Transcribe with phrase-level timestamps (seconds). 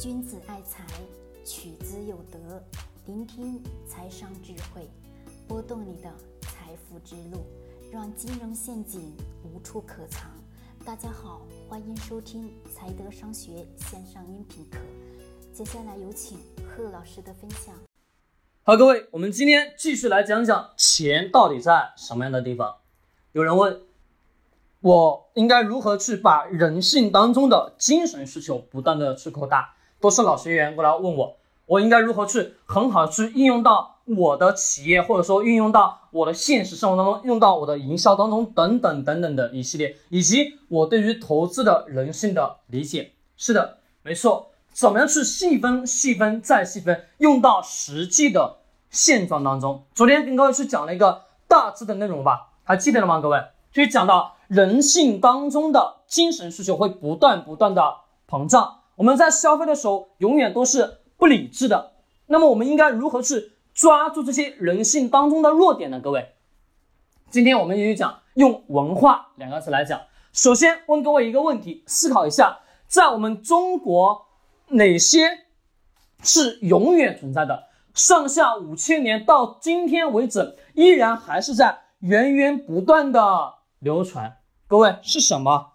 [0.00, 0.84] 君子爱财，
[1.44, 2.60] 取之有德。
[3.06, 4.90] 聆听财商智慧，
[5.46, 7.46] 拨动你的财富之路，
[7.92, 10.28] 让金融陷阱无处可藏。
[10.84, 14.78] 大家好，欢迎收听财德商学线上音频课。
[15.52, 17.72] 接下来有请贺老师的分享。
[18.64, 22.78] 好，各位，我们今天继续来讲讲钱到底在什么样的地方。
[23.30, 23.80] 有人问。
[24.80, 29.74] 我应该如何去把人性当中的精神需求不断的去扩大？
[30.04, 31.34] 都是老学员过来问我，
[31.64, 43.12] 我应该如何去很好去应用到我的企业，或者说运用到我的现实生活当中，用到我的营销当中等等等等的一系列，以及我对于投资的人性的理解。
[43.38, 48.56] 是的，没错，怎么样去细分、细分再细分，用到实际的
[48.90, 49.86] 现状当中？
[49.94, 53.22] 昨天跟各位去讲了一个大致的内容吧，还记得了吗？
[53.22, 53.42] 各位，
[53.72, 54.34] 去讲到。
[54.46, 57.82] 人性当中的精神需求会不断不断的
[58.28, 61.92] 膨胀，我们在消费的时候永远都是不理智的。
[62.26, 66.00] 那么我们应该如何去抓住这些人性当中的弱点呢？
[66.00, 66.34] 各位，
[67.30, 70.00] 今天我们继续讲用文化两个词来讲。
[70.32, 74.26] 首先问各位一个问题，思考一下，在我们中国
[74.68, 75.44] 哪些
[76.22, 77.68] 是永远存在的？
[77.92, 84.38] 上下五千年到今天为止，依然还是在源源不断的流传。
[84.66, 85.74] 各位是什么？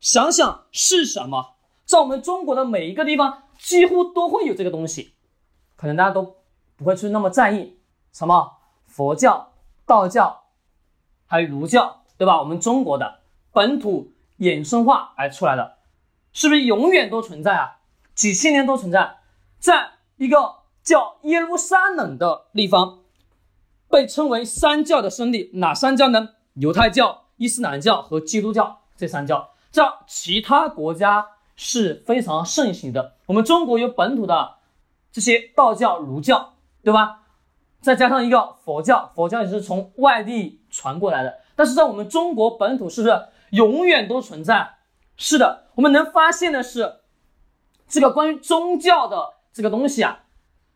[0.00, 1.56] 想想是什么？
[1.88, 5.14] 在我们中国的每一个地方，几乎都会有这个东西，
[5.74, 6.36] 可能大家都
[6.76, 7.78] 不会去那么在意。
[8.12, 8.58] 什么？
[8.86, 9.54] 佛教、
[9.86, 10.42] 道教，
[11.26, 12.40] 还有儒教，对吧？
[12.40, 13.20] 我们中国的
[13.52, 15.78] 本土衍生化而出来的，
[16.34, 17.78] 是不是永远都存在啊？
[18.14, 19.20] 几千年都存在，
[19.58, 22.98] 在一个叫耶路撒冷的地方，
[23.88, 25.52] 被称为三教的圣地。
[25.54, 26.34] 哪三教呢？
[26.52, 27.24] 犹太教。
[27.38, 31.24] 伊斯兰教和基督教这三教，在其他国家
[31.58, 33.16] 是非常盛行的。
[33.26, 34.54] 我们中国有本土的
[35.12, 37.24] 这些道教、儒教，对吧？
[37.80, 41.40] 再加上一个佛教，佛教也是从外地传过来的。
[41.56, 44.76] 但是在我们中国本土，是不是永远都存在？
[45.16, 47.00] 是的，我们能发现的是，
[47.88, 50.20] 这个关于宗教的这个东西啊，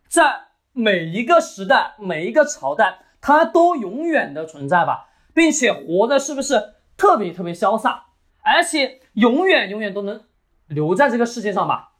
[0.08, 5.10] 在每一个时代、每一个朝代，它都永远的存在吧。
[5.34, 8.04] 并且活的是不是特别特别潇洒，
[8.42, 10.20] 而且永远永远都能
[10.72, 11.92] 留在这个世界上吧？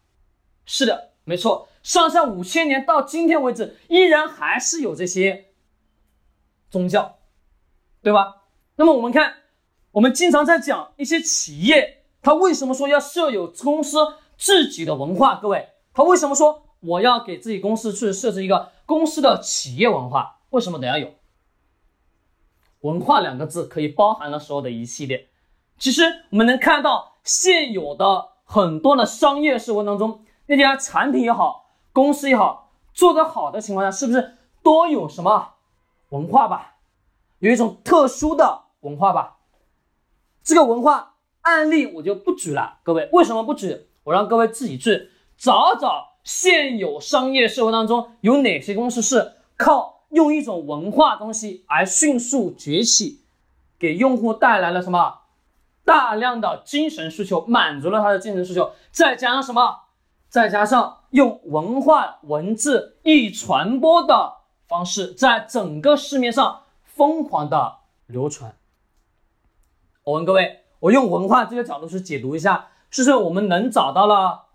[0.64, 5.52] 是的，没错，上下五千年到今天为止，依然还是有这些
[6.70, 7.18] 宗教，
[8.02, 8.42] 对吧？
[8.76, 9.34] 那么我们看，
[9.92, 13.98] 我们经常在讲一些企业，它为什么说要设有公司
[14.36, 15.36] 自己的文化？
[15.36, 20.40] 各位，他为什么说我要给自己公司去设置一个公司的企业文化？
[20.50, 21.14] 为什么得要有？
[22.80, 25.28] 文化两个字可以包含了所有的一系列。
[25.78, 35.54] 其实我们能看到现有的很多的商业社会当中，那家产品也好，公司也好，做得好的情况下，是不是都有什么
[36.10, 36.74] 文化吧？
[37.38, 39.38] 有一种特殊的文化吧？
[40.44, 43.86] 这个文化案例我就不举了，各位为什么不举？
[44.04, 45.08] 我让各位自己去
[45.38, 50.02] 找找现有商业社会当中有哪些公司是靠。
[50.10, 53.22] 用一种文化东西而迅速崛起，
[53.78, 55.21] 给用户带来了什么？
[55.84, 59.80] 大量的精神需求，满足了他的精神需求，再加上什么？
[60.28, 68.54] 再加上用文化文字易传播的方式，在整个市面上疯狂的流传。
[70.04, 74.46] 我问各位，我用文化这个角度去解读一下，是不是我们能找到了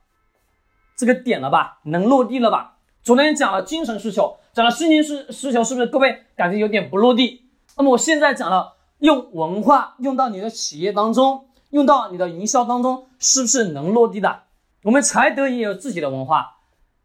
[0.95, 1.79] 这个点了吧？
[1.83, 2.77] 能落地了吧？
[3.03, 4.37] 昨天讲了精神需求。
[4.53, 7.47] 讲了心灵需需求，是不是各位感觉有点不落地？
[7.77, 14.43] 那么我现在讲了，用文化用到你的企业当中，用到你的营销当中，是不是能落地的？
[14.83, 16.57] 我们财德也有自己的文化，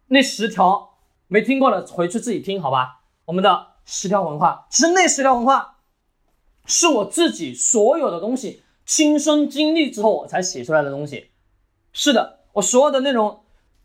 [0.09, 0.95] 那十条
[1.29, 3.01] 没听过的回去自己听好吧。
[3.25, 5.79] 我们的十条文化，其实那十条文化
[6.67, 11.31] 是我自己所有的东西亲身经历之后我才写出来的东西。
[11.93, 13.41] 是的，我所有的内容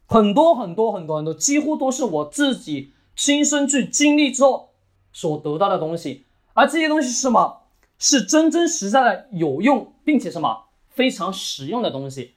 [0.06, 2.94] 很多很多很多很多，几乎都是我自己。
[3.20, 4.76] 亲身去经历之后
[5.12, 7.64] 所得到的东西，而这些东西是什么？
[8.00, 12.36] 是真真实在的有用，并且什么非常实用的东西。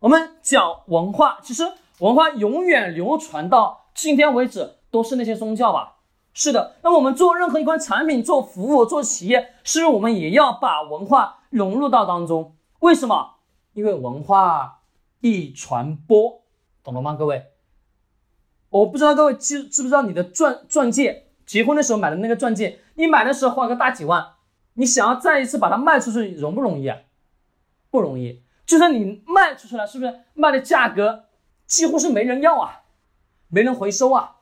[0.00, 5.96] 我们讲文化，其实文化永远流传到今天为止都是那些宗教吧？
[6.32, 6.76] 是的。
[6.82, 12.56] 那我们做任何一款产品、做服务、做企业，是不是我们也要把文化融入到当中？
[12.80, 13.36] 为什么？
[13.72, 14.82] 因为文化
[15.20, 16.42] 易传播，
[16.82, 17.46] 懂了吗，各位？
[18.70, 24.32] 我不知道各位知知不知道你的钻钻戒，结婚的时候买的那个钻戒，你买的时候花个大几万，
[24.74, 26.98] 你想要再一次把它卖出去，容不容易啊？
[27.90, 28.42] 不容易。
[28.66, 31.24] 就算你卖出去了，是不是卖的价格
[31.66, 32.82] 几乎是没人要啊，
[33.48, 34.36] 没人回收啊，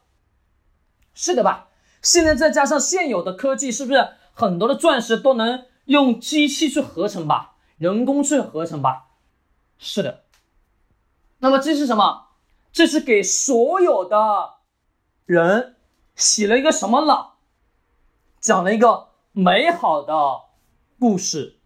[1.14, 1.68] 是的吧？
[2.00, 9.08] 现在再加上现有的科技，是不是很多的钻石都能用机器去合成吧，人工去合成吧？
[9.78, 10.24] 是的。
[11.38, 12.28] 那么这是什么？
[12.72, 14.54] 这是给所有的
[15.26, 15.76] 人
[16.14, 17.38] 洗了一个什么脑？
[18.40, 20.42] 讲了一个美好的
[20.98, 21.58] 故事。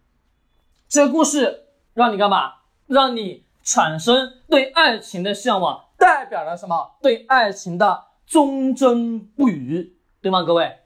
[0.87, 2.53] 这个故事让你干嘛？
[2.85, 6.95] 让你产生对爱情的向往，代表了什么？
[7.01, 9.97] 对爱情的忠贞不渝。
[10.21, 10.79] 对吗，各位？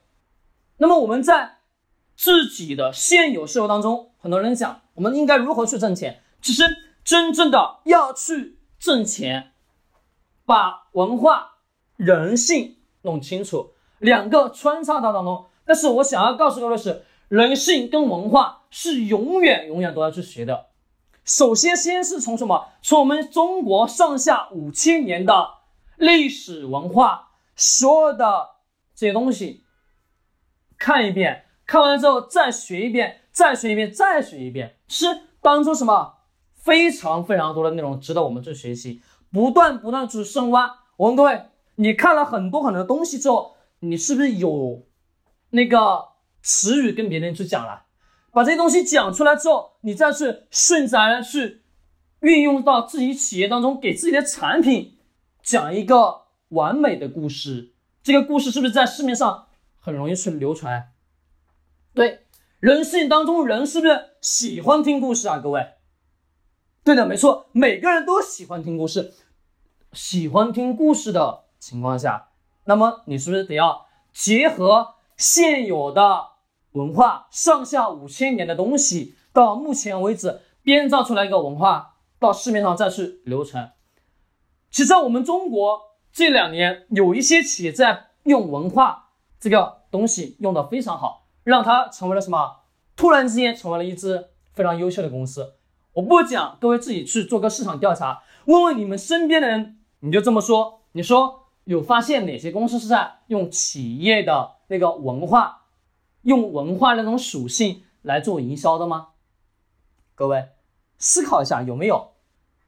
[0.77, 1.59] 那么我们在
[2.15, 6.23] 自己的现有生活当中，很多人讲我们应该如何去挣钱？
[6.41, 6.63] 其实
[7.03, 9.53] 真正的要去挣钱，
[10.47, 11.57] 把文化、
[11.95, 15.45] 人性弄清楚，两个穿插到当中。
[15.71, 20.65] 但是我想要告诉各位是，人性跟文化是永远永远都要去学的。
[21.23, 22.67] 首先，先是从什么？
[22.81, 25.47] 从我们中国上下五千年的
[25.95, 28.49] 历史文化，所有的。
[28.93, 29.63] 这些东西
[30.77, 35.05] 看一遍，看完之后再学一遍，再学一遍，再学一遍，是
[35.39, 36.15] 当中什么
[36.53, 39.01] 非常非常多的内容值得我们去学习，
[39.31, 40.79] 不断不断去深挖。
[40.97, 41.43] 我问各位，
[41.75, 44.83] 你看了很多很多东西之后，你是不是有
[45.51, 46.09] 那个
[46.41, 47.85] 词语跟别人去讲了？
[48.31, 51.61] 把这些东西讲出来之后，你再去顺着来去
[52.21, 54.97] 运用到自己企业当中，给自己的产品
[55.43, 57.73] 讲一个完美的故事。
[58.01, 59.47] 这个故事是不是在市面上
[59.79, 60.91] 很容易去流传？
[61.93, 62.25] 对，
[62.59, 65.39] 人性当中人是不是喜欢听故事啊？
[65.39, 65.73] 各位，
[66.83, 69.13] 对的，没错，每个人都喜欢听故事。
[69.91, 72.29] 喜欢听故事的情况下，
[72.63, 76.29] 那么你是不是得要结合现有的
[76.71, 83.73] 文化，上下五千年的东西，到目前为止编造出来一个文化，到市面上再去流传？
[84.71, 85.91] 其实我们中国。
[86.13, 92.63] 这两年有一些企业在用文化这个东西用的非常好，让它成为了什么？
[92.97, 95.53] 突然之间成为了一支非常优秀的公司。
[95.93, 100.81] 我不讲，各位自己去做个市场调查，问问你们身边的人，你就这么说。
[100.91, 105.65] 你说有发现哪些公司是在用企业的那个文化，
[106.23, 109.09] 用文化那种属性来做营销的吗？
[110.15, 110.49] 各位
[110.97, 112.11] 思考一下，有没有？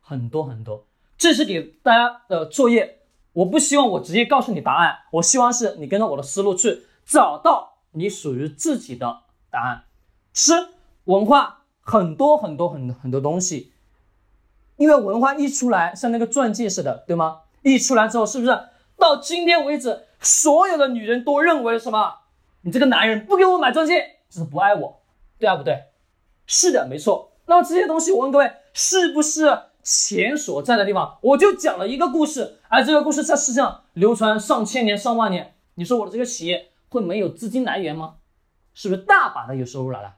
[0.02, 0.86] 很多很多。
[1.18, 3.00] 这是给大家的作业。
[3.34, 9.86] 我不希望我直接告诉你答案，我希望是你跟着我的思路去找到你属于自己的答案。
[10.34, 10.54] 吃
[11.06, 13.72] 文化很多很多很很多东西，
[14.78, 17.42] 因为文化一出来，像那个钻戒似的，对吗？
[17.64, 18.52] 一出来之后，是不是
[18.98, 22.22] 到今天为止，所有的女人都认为什么？
[22.62, 25.02] 你这个男人不给我买钻戒就是不爱我，
[25.38, 25.84] 对啊不对？
[26.46, 27.34] 是的，没错。
[27.46, 29.64] 那么这些东西，我问各位，是不是？
[29.86, 35.56] 钱所在的地方，我就讲了一个故事，而这个故事在世上流传上千年、上万年。
[35.76, 38.16] 你说我的这个企业会没有资金来源吗？
[38.74, 40.14] 是不是大把的有收入来了？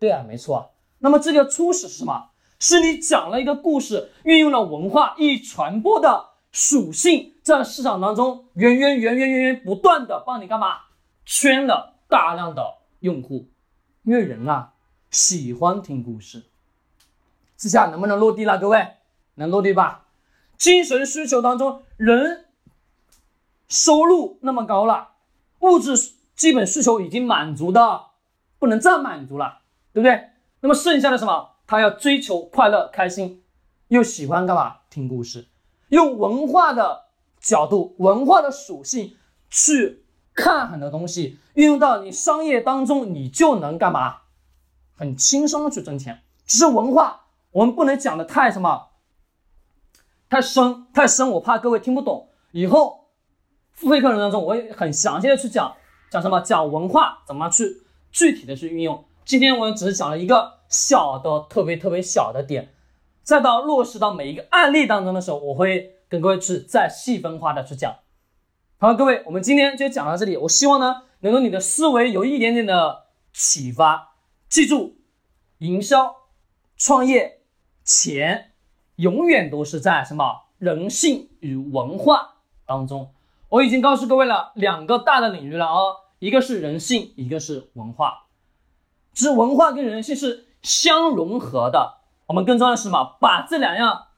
[0.00, 0.72] 对啊，没错。
[0.98, 2.30] 那么这个初始是什么？
[2.58, 10.84] 是你讲了一个故事，运用了文化易传播的属性，在市场当中源源源源源源不断的帮你干嘛？
[11.26, 13.50] 圈了大量的用户，
[14.04, 14.72] 因为人啊
[15.10, 16.44] 喜欢听故事。
[17.58, 18.58] 这下能不能落地了？
[18.58, 18.88] 各位
[19.34, 20.06] 能落地吧？
[20.56, 22.46] 精神需求当中，人
[23.68, 25.10] 收入那么高了，
[25.58, 25.94] 物质
[26.34, 28.06] 基本需求已经满足的
[28.58, 29.60] 不能再满足了，
[29.92, 30.30] 对不对？
[30.60, 31.50] 那么剩下的什么？
[31.66, 33.42] 他要追求快乐、开心，
[33.88, 34.78] 又喜欢干嘛？
[34.88, 35.48] 听故事，
[35.88, 37.06] 用文化的
[37.40, 39.16] 角度、文化的属性
[39.50, 44.22] 去看很多东西，运用到你商业当中，你就能干嘛？
[44.96, 46.22] 很轻松的去挣钱。
[46.46, 47.22] 只是文化。
[47.52, 48.88] 我们不能讲的太什么，
[50.28, 52.28] 太深太深，我怕各位听不懂。
[52.52, 53.08] 以后
[53.72, 55.74] 付费课程当中，我也很详细的去讲
[56.10, 59.02] 讲什么，讲文化怎么去具体的去运用。
[59.24, 62.74] 今天我只是讲了一个小的特别特别小的点，
[63.26, 67.92] 再到落实到每一个案例当中的时候，我会跟各位去再细分化的去讲。
[68.78, 70.36] 好，各位，我们今天就讲到这里。
[70.36, 74.14] 我希望呢，能够你的思维有一点点的启发。
[74.48, 74.94] 记住，
[75.58, 76.14] 营销
[76.76, 77.40] 创业。
[77.84, 78.52] 钱
[78.96, 83.12] 永远都是在什么人性与文化当中。
[83.48, 85.78] 我已经告诉各位了两个大的领域了啊，
[86.20, 88.26] 一个是人性，一个是文化。
[89.12, 92.05] 其实文化跟人性是相融合的。
[92.26, 93.16] 我们更重要的是什么？
[93.20, 94.08] 把这两样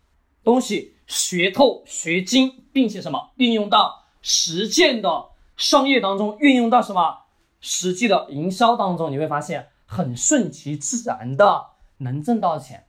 [0.42, 7.24] 东西学透、学精，并且什么运用到实践的商业当中，运用到什么
[7.60, 11.66] 实际的营销当中，你会发现很顺其自然的
[11.98, 12.86] 能挣到钱。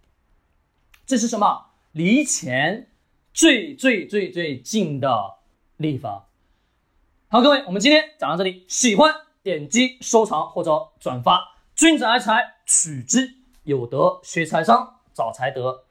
[1.06, 1.68] 这是什么？
[1.92, 2.92] 离钱
[3.34, 5.38] 最最最最近的
[5.78, 6.26] 地方。
[7.30, 11.42] 好，各位，我们今天讲到这里，喜欢点击收藏或者转发。
[11.76, 15.84] 君子爱财，取之有德；学财商，早才得